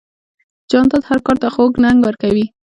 [0.71, 2.45] جانداد هر کار ته خوږ رنګ ورکوي.